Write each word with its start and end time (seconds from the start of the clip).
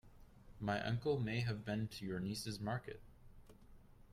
My 0.59 0.83
uncle 0.83 1.19
may 1.19 1.41
have 1.41 1.63
been 1.63 1.87
to 1.89 2.05
your 2.07 2.19
niece's 2.19 2.59
market. 2.59 3.01